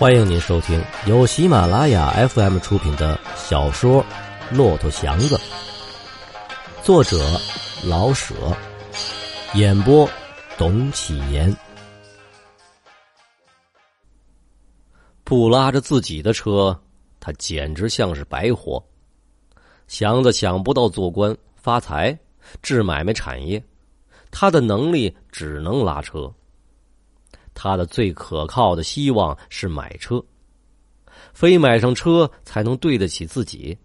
[0.00, 4.02] 欢迎您收听由喜马拉雅 FM 出品的小说
[4.56, 5.36] 《骆驼祥子》，
[6.82, 7.18] 作者
[7.84, 8.34] 老舍，
[9.52, 10.08] 演播
[10.56, 11.54] 董启言。
[15.22, 16.80] 不拉着自己的车，
[17.20, 18.82] 他简直像是白活。
[19.86, 22.18] 祥子想不到做官发财、
[22.62, 23.62] 治买卖产业，
[24.30, 26.32] 他的能力只能拉车。
[27.62, 30.24] 他的最可靠的希望是买车，
[31.34, 33.76] 非买上车才能对得起自己。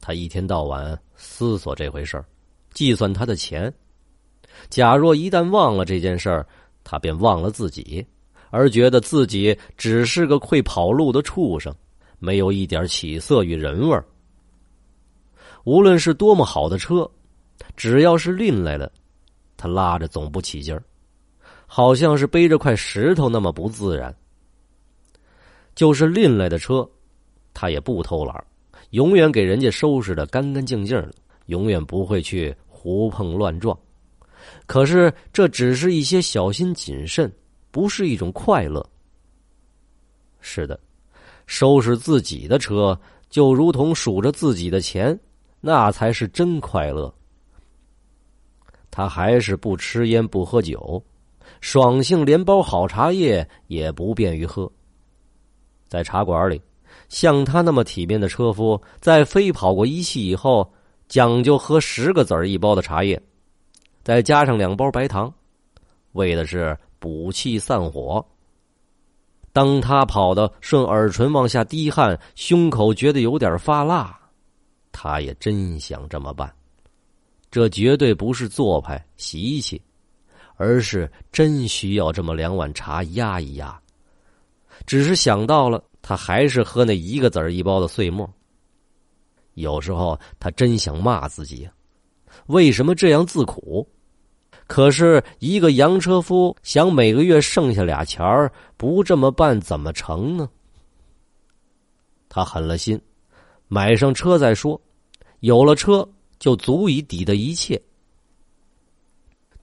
[0.00, 2.24] 他一天到晚思索这回事儿，
[2.72, 3.70] 计算他的钱。
[4.70, 6.46] 假若一旦忘了这件事儿，
[6.82, 8.02] 他便忘了自己，
[8.48, 11.74] 而觉得自己只是个会跑路的畜生，
[12.18, 14.02] 没有一点起色与人味儿。
[15.64, 17.06] 无论是多么好的车，
[17.76, 18.90] 只要是拎来了，
[19.58, 20.82] 他拉着总不起劲儿。
[21.76, 24.14] 好像是背着块石头那么不自然。
[25.74, 26.88] 就是拎来的车，
[27.52, 28.44] 他也不偷懒，
[28.90, 31.12] 永远给人家收拾的干干净净的，
[31.46, 33.76] 永远不会去胡碰乱撞。
[34.66, 37.28] 可是这只是一些小心谨慎，
[37.72, 38.88] 不是一种快乐。
[40.40, 40.78] 是的，
[41.48, 42.96] 收拾自己的车
[43.28, 45.18] 就如同数着自己的钱，
[45.60, 47.12] 那才是真快乐。
[48.92, 51.04] 他还是不吃烟不喝酒。
[51.60, 54.70] 爽性连包好茶叶也不便于喝。
[55.88, 56.60] 在茶馆里，
[57.08, 60.72] 像他那么体面的车夫，在飞跑过一气以后，
[61.08, 63.20] 讲究喝十个子儿一包的茶叶，
[64.02, 65.32] 再加上两包白糖，
[66.12, 68.24] 为的是补气散火。
[69.52, 74.18] 当他跑的顺耳唇往下滴汗，胸口觉得有点发辣，
[74.90, 76.52] 他也真想这么办。
[77.52, 79.80] 这绝对不是做派习气。
[80.56, 83.80] 而是真需要这么两碗茶压一压，
[84.86, 88.28] 只是想到了，他还是喝那一个子儿一包的碎末。
[89.54, 91.68] 有时候他真想骂自己，
[92.46, 93.88] 为什么这样自苦？
[94.66, 100.48] 可是一个洋车夫想每个月剩下俩钱儿，不这么办怎么成呢？
[102.28, 103.00] 他狠了心，
[103.68, 104.80] 买上车再说，
[105.40, 107.80] 有了车就足以抵得一切。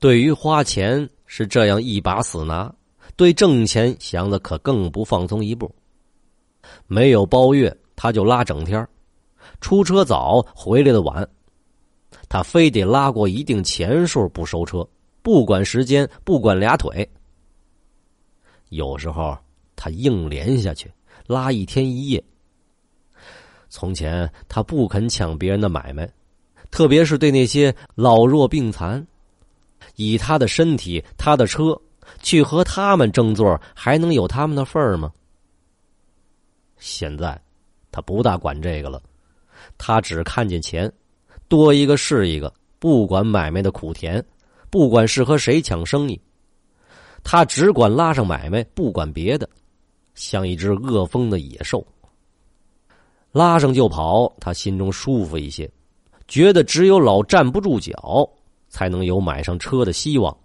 [0.02, 2.74] 对于花钱是这样一把死拿，
[3.16, 5.72] 对挣钱想的可更不放松一步。
[6.88, 8.86] 没有包月，他就拉整天
[9.60, 11.30] 出车早，回来的晚，
[12.28, 14.84] 他非得拉过一定钱数不收车，
[15.22, 17.08] 不管时间，不管俩腿。
[18.70, 19.38] 有时候
[19.76, 20.92] 他硬连下去，
[21.28, 22.24] 拉一天一夜。
[23.70, 26.12] 从前他不肯抢别人的买卖，
[26.72, 29.06] 特别是对那些老弱病残。
[30.02, 31.80] 以他的身体，他的车，
[32.24, 35.12] 去和他们争座，还能有他们的份儿吗？
[36.78, 37.40] 现在，
[37.92, 39.00] 他不大管这个了，
[39.78, 40.92] 他只看见钱，
[41.48, 44.24] 多一个是一个，不管买卖的苦甜，
[44.72, 46.20] 不管是和谁抢生意，
[47.24, 49.48] 他只管拉上买卖，不管别的，
[50.16, 51.86] 像一只饿疯的野兽，
[53.32, 55.70] 拉上就跑，他心中舒服一些，
[56.28, 58.28] 觉得只有老站不住脚。
[58.72, 60.36] 才能有买上车的希望。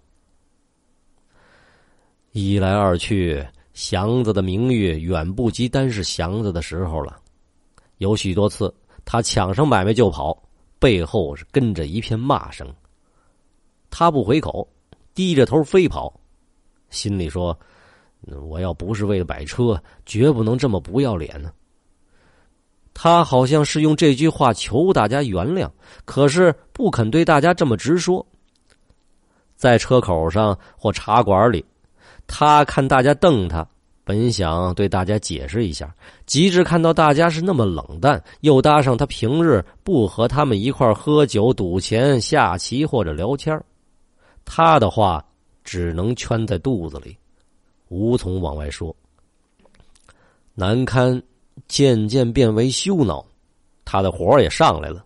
[2.33, 3.43] 一来二去，
[3.73, 7.19] 祥子的名誉远不及单是祥子的时候了。
[7.97, 8.71] 有许多次，
[9.05, 10.37] 他抢上买卖就跑，
[10.77, 12.71] 背后是跟着一片骂声。
[13.89, 14.67] 他不回口，
[15.15, 16.13] 低着头飞跑，
[16.91, 17.57] 心里说
[18.47, 21.51] ：“我要不是为了摆车，绝不能这么不要脸呢。”
[22.99, 25.69] 他好像是用这句话求大家原谅，
[26.03, 28.25] 可是不肯对大家这么直说。
[29.55, 31.63] 在车口上或茶馆里，
[32.25, 33.63] 他看大家瞪他，
[34.03, 35.93] 本想对大家解释一下，
[36.25, 43.63] 及至看到大家是那么冷淡，又搭上他平日不和他们一块喝酒、赌钱、下棋或者聊天
[44.43, 45.23] 他的话
[45.63, 47.15] 只能圈在肚子里，
[47.89, 48.93] 无从往外说。
[50.55, 51.21] 难堪。
[51.67, 53.25] 渐渐变为羞恼，
[53.85, 55.03] 他的火也上来了。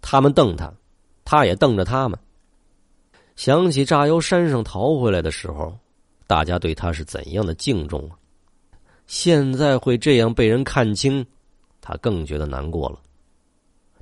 [0.00, 0.72] 他们瞪他，
[1.24, 2.18] 他也瞪着他们。
[3.36, 5.76] 想起乍由山上逃回来的时候，
[6.26, 8.16] 大家对他是怎样的敬重啊！
[9.06, 11.26] 现在会这样被人看清，
[11.80, 12.98] 他更觉得难过了。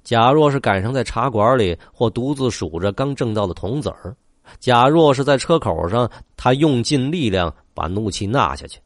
[0.05, 4.13] 假若是赶上在茶馆里，或独自数着刚挣到的铜子儿；
[4.59, 8.81] 假若是在车口上，他用尽力量把怒气纳下去。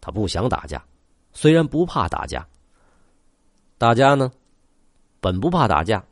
[0.00, 0.82] 他不想打架。
[1.32, 2.46] 虽然不怕打架，
[3.78, 4.30] 大家呢，
[5.20, 6.04] 本不怕打架，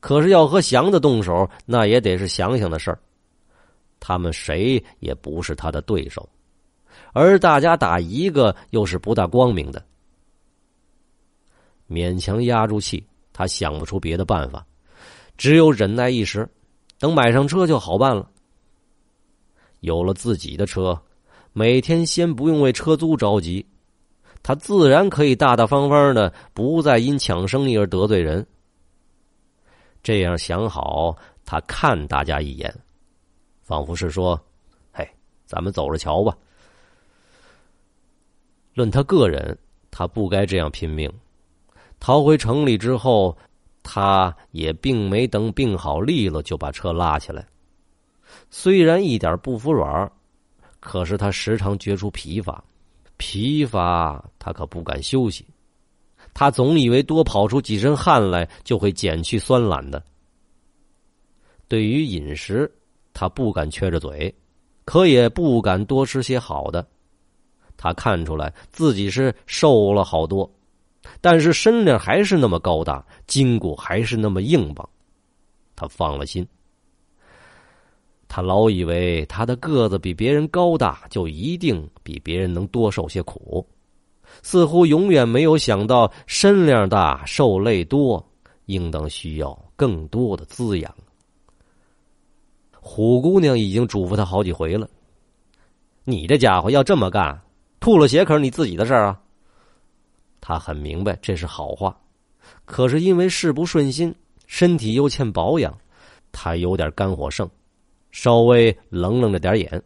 [0.00, 2.98] 可是要和祥子动手，那也得是想想的事儿。
[3.98, 6.26] 他们谁也不是他的对手，
[7.12, 9.84] 而大家打一个又是不大光明的。
[11.88, 14.64] 勉强压住气，他想不出别的办法，
[15.36, 16.48] 只有忍耐一时，
[16.98, 18.30] 等买上车就好办了。
[19.80, 20.98] 有了自己的车，
[21.52, 23.66] 每天先不用为车租着急，
[24.42, 28.46] 他自然可以大大方方的，不再因抢生意而得罪人。
[30.02, 32.74] 这样想好，他看大家一眼，
[33.62, 34.40] 仿佛是说
[34.92, 35.06] ：“嘿，
[35.44, 36.36] 咱们走着瞧吧。”
[38.72, 39.56] 论他个人，
[39.90, 41.12] 他不该这样拼命。
[41.98, 43.36] 逃回城里之后，
[43.82, 47.46] 他也并没等病好利了就把车拉起来。
[48.48, 50.10] 虽然一点不服软，
[50.78, 52.64] 可是他时常觉出疲乏，
[53.20, 55.46] 疲乏他可不敢休息。
[56.32, 60.02] 他总以为多跑出几身汗来就会减去酸懒的。
[61.68, 62.72] 对于饮食，
[63.12, 64.34] 他不敢缺着嘴，
[64.86, 66.86] 可也不敢多吃些好的。
[67.76, 70.50] 他看出来自己是瘦了好多，
[71.20, 74.88] 但是身量还是那么高大，筋骨还是那么硬棒。
[75.76, 76.46] 他放了心。
[78.32, 83.66] 他老以为他的个子比别人高大，就一定比别人能多受些苦，
[84.40, 88.24] 似乎永远没有想到身量大、受累多，
[88.66, 90.94] 应当需要更多的滋养。
[92.70, 94.88] 虎姑娘已经嘱咐他好几回了
[96.04, 97.36] ：“你这家伙要这么干。”
[97.80, 99.20] 吐了血可是你自己的事儿啊。
[100.40, 102.00] 他很明白这是好话，
[102.64, 104.14] 可是因为事不顺心，
[104.46, 105.76] 身体又欠保养，
[106.30, 107.50] 他有点肝火盛，
[108.10, 109.82] 稍微冷冷着点眼。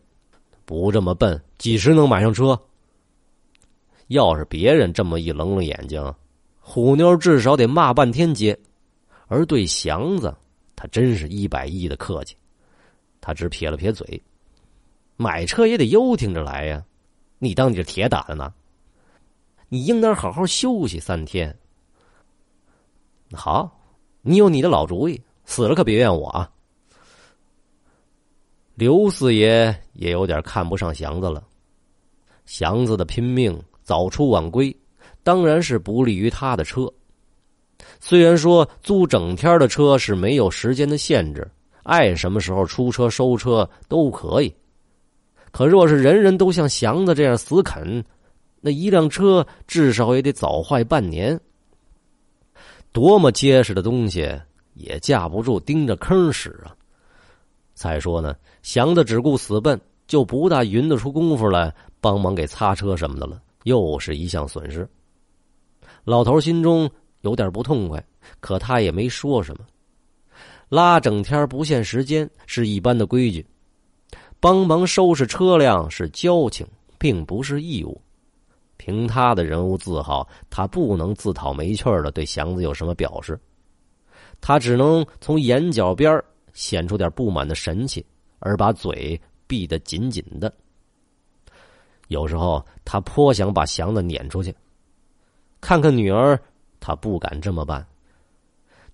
[0.64, 2.58] 不这么笨，几时能买上车？
[4.08, 6.14] 要是别人这么一冷冷眼睛，
[6.60, 8.58] 虎妞至少得骂半天街。
[9.26, 10.34] 而对祥子，
[10.76, 12.36] 他真是一百亿的客气。
[13.20, 14.22] 他只撇了撇嘴，
[15.16, 16.84] 买车也得悠挺着来呀。
[17.38, 18.52] 你当你是铁打的呢？
[19.68, 21.54] 你应当好好休息三天。
[23.32, 23.80] 好，
[24.20, 26.50] 你有你的老主意，死了可别怨我啊。
[28.74, 31.42] 刘四爷也有点看不上祥子了。
[32.44, 34.76] 祥子的拼命早出晚归，
[35.22, 36.92] 当然是不利于他的车。
[38.00, 41.48] 虽然说租整天的车是没有时间的限制，
[41.84, 44.52] 爱什么时候出车收车都可以。
[45.52, 48.04] 可若是人人都像祥子这样死啃，
[48.60, 51.38] 那一辆车至少也得早坏半年。
[52.90, 54.28] 多么结实的东西
[54.74, 56.74] 也架不住盯着坑使啊！
[57.74, 64.88] 再说呢，祥子只顾死奔，就不大匀得出功夫来帮忙给擦车什么的了，又是一项损失。
[66.04, 66.88] 老头心中
[67.22, 68.02] 有点不痛快，
[68.40, 69.64] 可他也没说什么。
[70.68, 73.44] 拉整天不限时间是一般的规矩。
[74.40, 76.66] 帮忙收拾车辆是交情，
[76.98, 77.98] 并不是义务。
[78.76, 83.40] 凭他的人物字号，他不能自讨没趣的对祥子有什么表示。
[84.42, 86.22] 他只能从眼角边
[86.54, 88.04] 显出点不满的神气，
[88.38, 90.50] 而把嘴闭得紧紧的。
[92.08, 94.54] 有时候他颇想把祥子撵出去，
[95.60, 96.40] 看看女儿，
[96.80, 97.86] 他不敢这么办。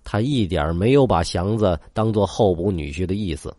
[0.03, 3.55] 他一点没有把祥子当做候补女婿的意思。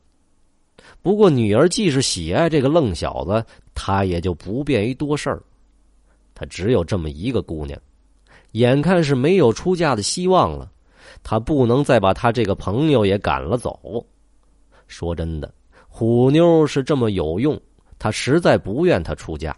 [1.01, 3.45] 不过，女儿既是喜爱这个愣小子，
[3.75, 5.41] 他也就不便于多事儿。
[6.35, 7.81] 他只有这么一个姑娘，
[8.53, 10.73] 眼看是没有出嫁的希望了，
[11.23, 14.05] 他不能再把他这个朋友也赶了走。
[14.87, 15.53] 说真的，
[15.89, 17.59] 虎妞是这么有用，
[17.99, 19.57] 他实在不愿他出嫁。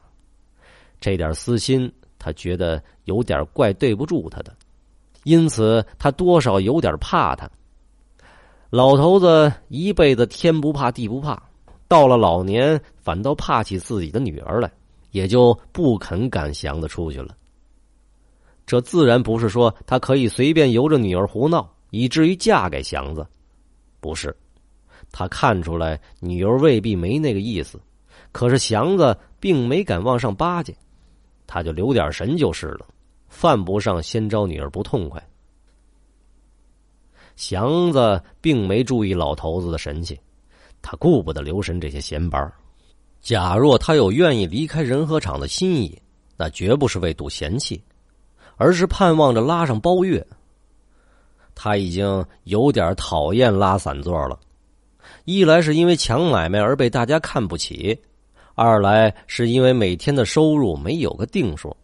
[1.01, 4.55] 这点私心，他觉得有点怪对不住他的，
[5.25, 7.51] 因此他多少有点怕他。
[8.71, 11.41] 老头子一辈子天不怕地不怕，
[11.87, 14.71] 到了老年反倒怕起自己的女儿来，
[15.11, 17.37] 也就不肯赶祥子出去了。
[18.67, 23.27] 这自然不是说他可以随便由着女儿胡闹，以至于嫁给祥子，
[24.01, 24.35] 不是。
[25.13, 27.79] 他看出来女儿未必没那个意思，
[28.33, 30.75] 可是祥子并没敢往上巴结，
[31.47, 32.87] 他就留点神就是了，
[33.29, 35.23] 犯不上先招女儿不痛快。
[37.37, 40.19] 祥子并没注意老头子的神气，
[40.81, 42.53] 他顾不得留神这些闲班
[43.21, 46.01] 假若他有愿意离开仁和厂的心意，
[46.37, 47.83] 那绝不是为赌闲气，
[48.57, 50.27] 而是盼望着拉上包月。
[51.55, 54.39] 他已经有点讨厌拉散座了，
[55.25, 57.99] 一来是因为抢买卖而被大家看不起，
[58.55, 61.77] 二来是因为每天的收入没有个定数，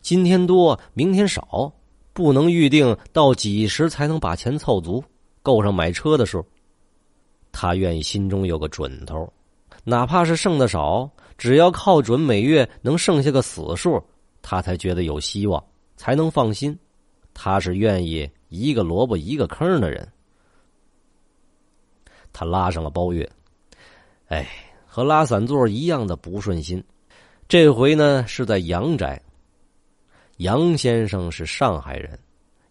[0.00, 1.72] 今天多，明天少。
[2.12, 5.02] 不能预定到几时才能把钱凑足，
[5.42, 6.46] 够上买车的数。
[7.50, 9.28] 他愿意心中有个准头，
[9.82, 14.00] 哪怕是剩的少，只要靠准每月能剩下个死数，
[14.42, 15.60] 他才觉得有希望，
[15.96, 16.78] 才能放心。
[17.32, 20.06] 他是愿意一个萝卜一个坑的人。
[22.32, 23.28] 他拉上了包月，
[24.28, 24.48] 哎，
[24.86, 26.82] 和拉散座一样的不顺心。
[27.48, 29.20] 这回呢是在杨宅。
[30.38, 32.18] 杨先生是上海人，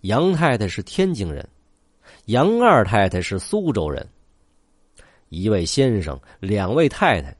[0.01, 1.48] 杨太太是天津人，
[2.25, 4.06] 杨二太太是苏州人。
[5.30, 7.36] 一位先生，两位太太，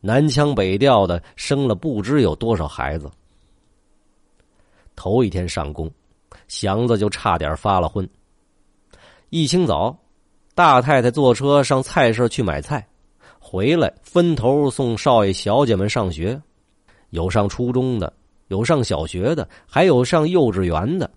[0.00, 3.10] 南腔北调的，生了不知有多少孩子。
[4.98, 5.88] 头一天上工，
[6.48, 8.06] 祥子就差点发了昏。
[9.30, 9.96] 一清早，
[10.56, 12.84] 大太太坐车上菜市去买菜，
[13.38, 16.40] 回来分头送少爷小姐们上学，
[17.10, 18.12] 有上初中的，
[18.48, 21.08] 有上小学的，还有上幼稚园的。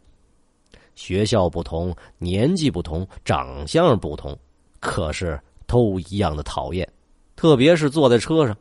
[0.93, 4.37] 学校不同，年纪不同，长相不同，
[4.79, 5.39] 可是。
[5.67, 6.85] 都一样的讨厌，
[7.37, 8.53] 特别是坐在车上，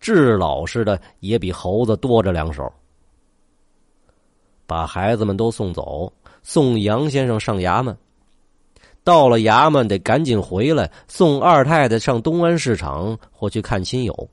[0.00, 2.68] 智老实的也比猴子多着两手。
[4.70, 6.12] 把孩子们都送走，
[6.44, 7.96] 送杨先生上衙门。
[9.02, 14.30] 到了衙门，得赶紧回来送二太太上东安市场或去看亲友。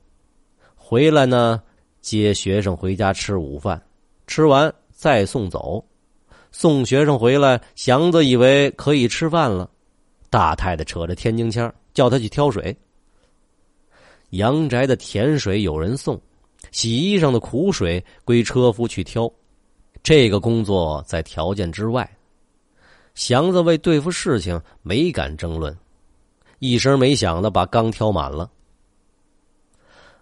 [0.76, 1.60] 回来呢，
[2.00, 3.82] 接学生回家吃午饭，
[4.28, 5.84] 吃完再送走。
[6.52, 9.68] 送学生回来，祥子以为可以吃饭了，
[10.30, 11.74] 大太太扯着天津腔。
[11.94, 12.76] 叫他去挑水。
[14.30, 16.16] 阳宅的甜水有人送，
[16.70, 19.28] 洗衣裳的苦水归车夫去挑。
[20.02, 22.08] 这个工作在条件之外。
[23.14, 25.76] 祥子为对付事情没敢争论，
[26.60, 28.48] 一声没响的把缸挑满了，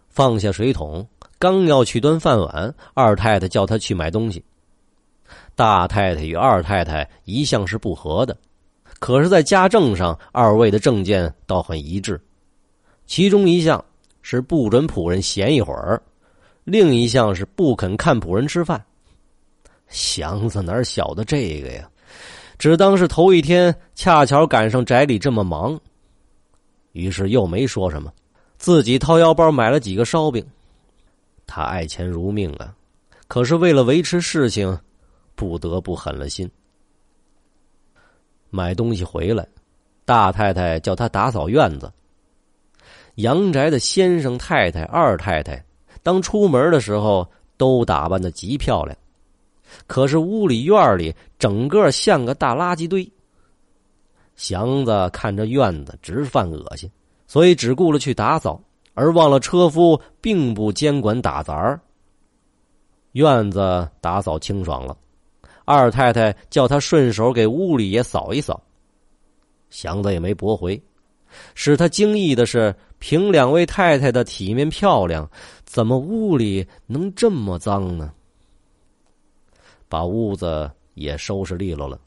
[0.08, 1.06] 放下水桶，
[1.38, 4.42] 刚要去端饭碗，二太太叫他去买东西。
[5.54, 8.34] 大太太与二太太一向是不和的。
[8.98, 12.18] 可是，在家政上，二位的政见倒很一致。
[13.06, 13.84] 其中一项
[14.22, 16.02] 是不准仆人闲一会儿，
[16.64, 18.82] 另一项是不肯看仆人吃饭。
[19.88, 21.88] 祥子哪晓得这个呀？
[22.58, 25.78] 只当是头一天恰巧赶上宅里这么忙，
[26.92, 28.10] 于是又没说什么，
[28.56, 30.42] 自己掏腰包买了几个烧饼。
[31.46, 32.74] 他爱钱如命啊，
[33.28, 34.78] 可是为了维持事情，
[35.34, 36.50] 不得不狠了心。
[38.48, 39.46] 买东西回来，
[40.06, 41.92] 大太太叫他打扫院子。
[43.16, 45.62] 杨宅的先生、太太、二太太，
[46.02, 48.96] 当出门的时候都打扮的极漂亮，
[49.86, 53.10] 可是屋里院里整个像个大垃圾堆。
[54.36, 56.90] 祥子看着院子直犯恶心，
[57.26, 58.60] 所以只顾了去打扫，
[58.94, 61.80] 而忘了车夫并不监管打杂儿。
[63.12, 64.96] 院子打扫清爽了。
[65.64, 68.62] 二太太叫他顺手给屋里也扫一扫，
[69.70, 70.80] 祥子也没驳回。
[71.54, 75.28] 使他惊异的是，凭两位太太的体面漂亮，
[75.64, 78.12] 怎么屋里能这么脏呢？
[79.88, 81.98] 把屋子也收拾利落了。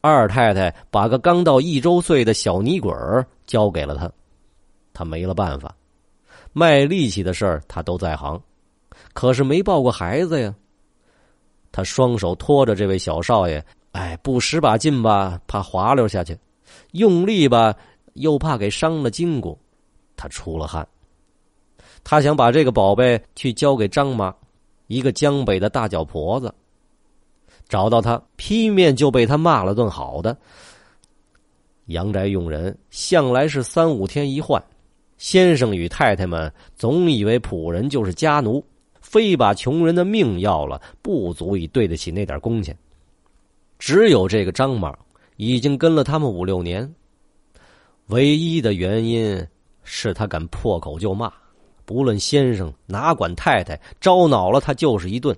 [0.00, 4.10] 二太太把个刚到一周岁的小泥鬼儿交给了他，
[4.92, 5.74] 他没了办法。
[6.52, 8.40] 卖力气的事儿他都在行，
[9.12, 10.54] 可是没抱过孩子呀。
[11.72, 16.34] 他双手托着这位小少爷，哎，不使把劲吧，怕滑溜下去；
[16.92, 17.74] 用力吧，
[18.12, 19.58] 又怕给伤了筋骨。
[20.16, 20.86] 他出了汗。
[22.04, 24.32] 他想把这个宝贝去交给张妈，
[24.86, 26.54] 一个江北的大脚婆子。
[27.68, 30.36] 找到他，劈面就被他骂了顿好的。
[31.86, 34.62] 阳宅用人向来是三五天一换，
[35.18, 38.64] 先生与太太们总以为仆人就是家奴。
[39.00, 42.76] 非把穷人的命要了，不足以对得起那点工钱。
[43.78, 44.98] 只有这个张莽
[45.36, 46.92] 已经跟了他们五六年，
[48.06, 49.46] 唯一的原因
[49.84, 51.30] 是他敢破口就骂，
[51.84, 55.36] 不论先生哪管太太，招恼了他就是一顿。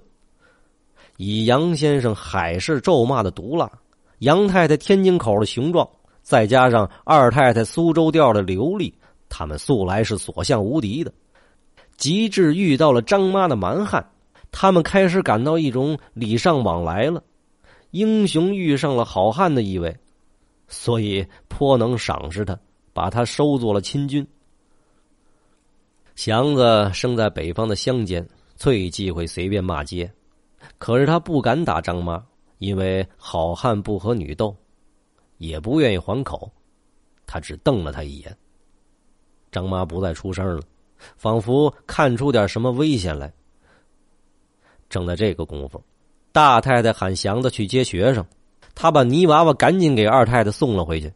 [1.16, 3.70] 以杨先生海市咒骂的毒辣，
[4.18, 5.88] 杨太太天津口的雄壮，
[6.22, 8.94] 再加上二太太苏州调的流利，
[9.28, 11.12] 他们素来是所向无敌的。
[11.96, 14.06] 极致遇到了张妈的蛮汉，
[14.50, 17.22] 他们开始感到一种礼尚往来了，
[17.90, 19.96] 英雄遇上了好汉的意味，
[20.68, 22.58] 所以颇能赏识他，
[22.92, 24.26] 把他收做了亲军。
[26.14, 30.10] 祥子生在北方的乡间，最忌讳随便骂街，
[30.78, 32.24] 可是他不敢打张妈，
[32.58, 34.56] 因为好汉不和女斗，
[35.38, 36.50] 也不愿意还口，
[37.26, 38.36] 他只瞪了他一眼。
[39.50, 40.62] 张妈不再出声了。
[41.18, 43.30] 仿佛看出点什么危险来。
[44.88, 45.78] 正在这个功夫，
[46.32, 48.24] 大太太喊祥子去接学生，
[48.74, 51.12] 他把泥娃娃赶紧给二太太送了回去。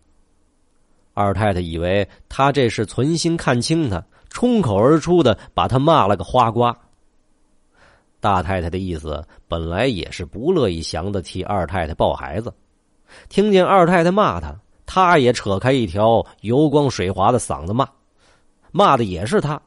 [1.14, 6.78] 二太太以为他这是存心看清他，冲口而出的把他骂了个花瓜。
[8.20, 12.52] 大太太的意思本来也是不乐意祥子替二太太抱孩子，
[13.28, 17.88] 听见二太太骂他，他也扯开一条油光水滑的嗓子骂，
[18.72, 19.60] 骂的也是他。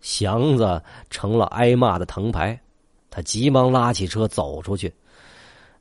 [0.00, 2.58] 祥子成了挨骂的藤牌，
[3.10, 4.92] 他急忙拉起车走出去，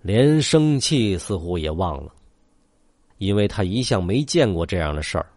[0.02, 2.12] 连生气似乎也忘了，
[3.18, 5.28] 因为他一向没见过这样的事儿。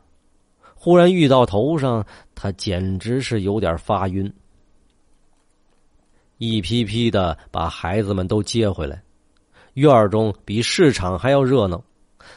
[0.74, 4.32] 忽然遇到头上，他简直是有点发晕。
[6.38, 9.02] 一批批的把孩子们都接回来，
[9.74, 11.82] 院中比市场还要热闹，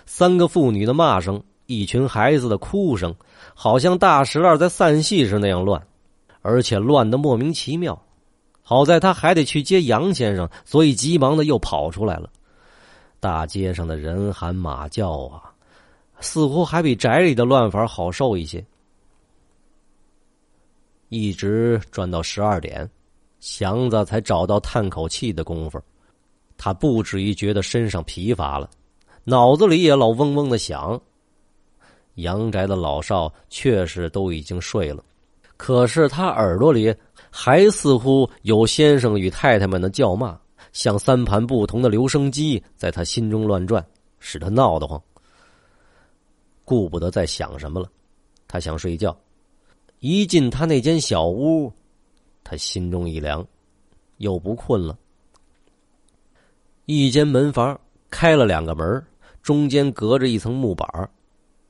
[0.06, 3.14] 三个妇女的骂声，一群孩子的哭声，
[3.54, 5.82] 好像大石烂在散戏时那样乱。
[6.42, 8.02] 而且乱的莫名其妙，
[8.62, 12.30] 好在他还得去接杨先生，所以急忙的又跑出来了。
[13.20, 15.52] 大街上的人喊马叫啊，
[16.22, 18.66] 似乎还比宅里的乱法好受一些。
[21.10, 22.90] 一直转到十二点，
[23.40, 25.82] 祥子才找到叹口气的功夫。
[26.58, 28.70] 他不至于觉得身上疲乏了，
[29.24, 31.00] 脑子里也老嗡嗡的响。
[32.16, 35.04] 杨宅的老少确实都已经睡了。
[35.56, 36.94] 可是他耳朵里
[37.30, 40.38] 还似乎有先生与太太们的叫骂，
[40.72, 43.86] 像三盘不同的留声机在他心中乱转，
[44.20, 45.02] 使他闹得慌。
[46.66, 47.90] 顾不得再想什么了，
[48.48, 49.18] 他想睡觉。
[50.00, 51.72] 一进他那间小屋，
[52.50, 53.46] 他心中一凉，
[54.18, 54.98] 又不困了。
[56.86, 57.80] 一间门房
[58.10, 59.06] 开了两个门，
[59.44, 60.88] 中间隔着一层木板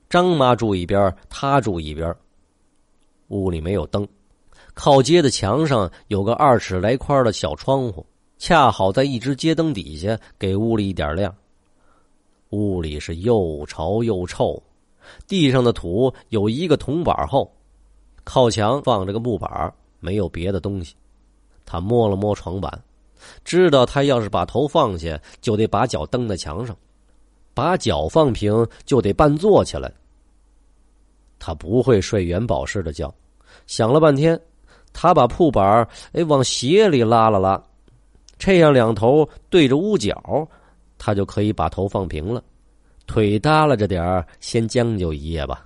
[0.08, 2.16] 张妈住一边，他住一边。
[3.28, 4.08] 屋里没有灯，
[4.72, 8.06] 靠街的墙上有个二尺来宽的小窗户，
[8.38, 11.36] 恰好在一只街灯底下给屋里一点亮。
[12.48, 14.60] 屋里是又潮又臭，
[15.28, 17.54] 地上的土有一个铜板厚，
[18.24, 20.94] 靠墙放着个木板，没有别的东西。
[21.64, 22.82] 他摸了摸床板，
[23.44, 26.76] 知道他要是把头放下，就得把脚蹬在墙上，
[27.54, 29.92] 把脚放平就得半坐起来。
[31.38, 33.12] 他不会睡元宝式的觉。
[33.66, 34.40] 想了半天，
[34.92, 37.62] 他把铺板儿哎往斜里拉了拉，
[38.38, 40.48] 这样两头对着屋角，
[40.98, 42.42] 他就可以把头放平了，
[43.06, 45.62] 腿耷拉着点儿先将就一夜吧。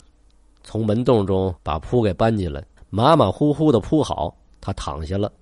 [0.62, 2.62] 从门洞中把铺给搬进来，
[2.96, 5.32] 马马虎虎的铺好，他躺下了，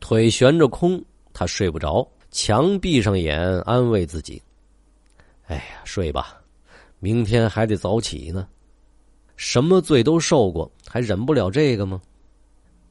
[0.00, 0.98] 腿悬着空，
[1.30, 4.42] 他睡不着，强闭上眼安慰自己
[5.48, 6.40] ：“哎呀，睡吧，
[6.98, 8.48] 明天还得早起呢。”
[9.36, 12.00] 什么罪都受过，还忍不了这个吗？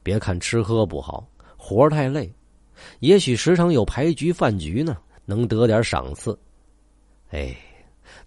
[0.04, 1.26] 别看吃喝不好，
[1.56, 2.32] 活太累，
[3.00, 6.38] 也许时常有牌局饭局呢，能得点赏赐。
[7.30, 7.56] 哎，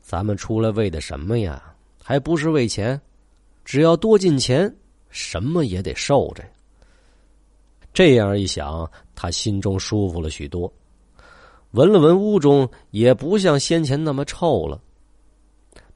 [0.02, 1.73] 咱们出来为的什么呀？
[2.04, 2.99] 还不是为钱？
[3.63, 4.76] 只要多进钱，
[5.13, 6.49] 什么也得受着呀。
[7.93, 10.71] 这样一想，他心中舒服了许多。
[11.71, 14.82] 闻了闻屋中，也不像先前那么臭了。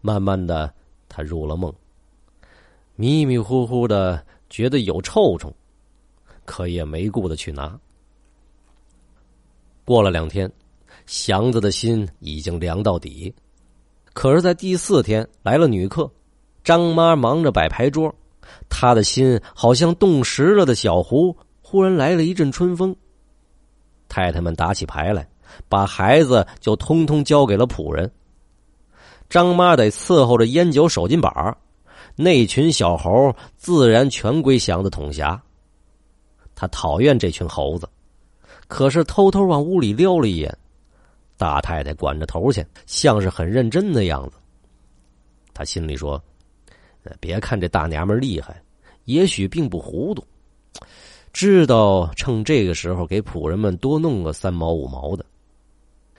[0.02, 0.72] 慢慢的，
[1.10, 1.74] 他入了梦。
[2.96, 5.54] 迷迷糊糊的觉得有臭虫，
[6.46, 7.80] 可也没顾得去拿。
[9.84, 10.52] 过了两天，
[11.06, 13.34] 祥子的心已经凉到底。
[14.14, 16.12] 可是，在第四天来了女客，
[16.64, 18.14] 张妈忙着摆牌桌，
[18.70, 22.96] 他的心好像冻实了的小湖，忽然来了一阵春风。
[24.10, 25.28] 太太们打起牌来，
[25.68, 28.12] 把孩子就通通交给了仆人。
[29.30, 31.58] 张妈得伺候着烟酒手巾板。
[32.20, 35.40] 那群小猴自然全归祥子统辖。
[36.56, 37.88] 他讨厌这群猴子，
[38.68, 40.58] 可是偷偷往屋里溜了一眼。
[41.38, 44.38] 大太太管着头去，像是很认真的样子。
[45.54, 46.20] 他心里说
[47.20, 48.62] ：“别看这大娘们厉害，
[49.06, 50.24] 也许并不糊涂，
[51.32, 55.26] 知道趁这个时候给仆人们多弄个三毛五毛的。”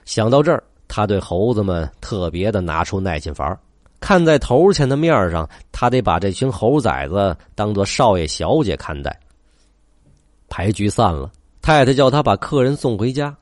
[0.05, 3.59] 想到这儿，他对猴子们特别的拿出耐心法。
[3.99, 9.19] 看在头前的面上，他得把这群猴崽子当做少爷小姐看待。
[10.47, 11.29] 牌局散了，
[11.61, 13.35] 太太叫他把客人送回家。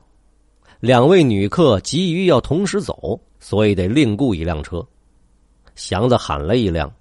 [0.80, 4.84] 两位女客急于要同时走，所以得另雇一辆车。
[5.76, 6.92] 祥子喊了一辆，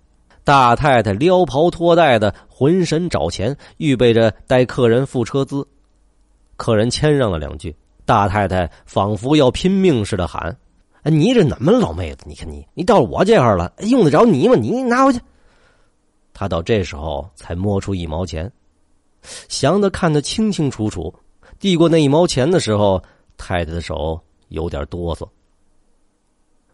[0.47, 5.67] 大太太撩袍脱带的，浑身找钱，预备着带客人付车资。
[6.55, 10.57] 客人谦让了两句，大太太仿佛要拼命似的喊。
[11.03, 12.23] 你这怎么老妹子？
[12.25, 14.55] 你看你，你到我这儿了，用得着你吗？
[14.55, 15.19] 你拿回去。
[16.33, 18.49] 他到这时候才摸出一毛钱，
[19.49, 21.13] 祥子看得清清楚楚。
[21.59, 23.03] 递过那一毛钱的时候，
[23.35, 25.27] 太太的手有点哆嗦。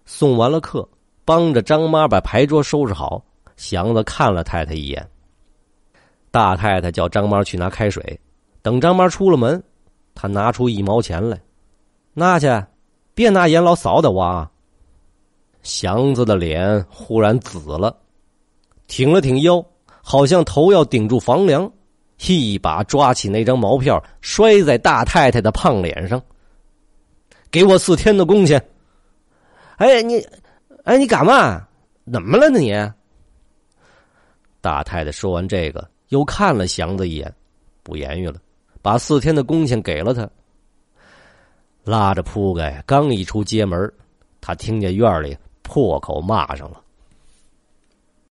[0.05, 0.87] 送完了客，
[1.25, 3.23] 帮着张妈把牌桌收拾好，
[3.55, 5.07] 祥子看了太太一眼，
[6.31, 8.19] 大太太叫张妈去拿开水，
[8.61, 9.61] 等张妈出了门，
[10.15, 11.39] 他拿出一毛钱来，
[12.13, 12.47] 拿去，
[13.13, 14.49] 别拿眼老扫的我。
[15.61, 17.95] 祥子的脸忽然紫了，
[18.87, 19.63] 挺了挺腰，
[20.01, 21.71] 好像头要顶住房梁，
[22.27, 26.21] 一把抓起那张毛票，摔在大太太的胖脸上。
[27.49, 28.61] 给我四天的工钱！
[29.77, 30.19] 哎，你，
[30.83, 31.65] 哎，你干嘛？
[32.11, 32.59] 怎么了呢？
[32.59, 32.73] 你？
[34.63, 37.35] 大太太说完这个，又看了祥子一眼，
[37.83, 38.39] 不言语了，
[38.81, 40.29] 把四天的工钱给了他，
[41.83, 43.91] 拉着铺盖刚一出街门，
[44.39, 46.81] 他听见院里破口骂上了。